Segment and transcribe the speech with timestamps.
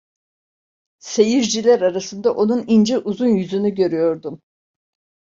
[0.99, 4.41] Seyirciler arasında onun ince uzun yüzünü görüyordum.